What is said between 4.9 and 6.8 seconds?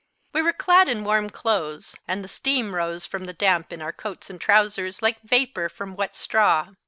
like vapour from wet straw.